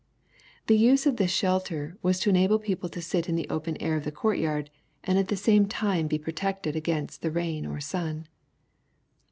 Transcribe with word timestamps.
The 0.65 0.79
use 0.79 1.05
of 1.05 1.17
this 1.17 1.29
shelter 1.29 1.95
was 2.01 2.19
to 2.21 2.31
enable 2.31 2.57
people 2.57 2.89
to 2.89 3.03
sit 3.03 3.29
in 3.29 3.35
tne 3.35 3.45
open 3.51 3.77
air 3.79 3.95
of 3.95 4.03
the 4.03 4.11
court 4.11 4.39
yard, 4.39 4.71
and 5.03 5.19
at 5.19 5.27
the 5.27 5.37
same 5.37 5.67
time 5.67 6.05
to 6.05 6.09
be 6.15 6.17
protected 6.17 6.75
against 6.75 7.21
the 7.21 7.29
rain 7.29 7.67
or 7.67 7.79
sun. 7.79 8.27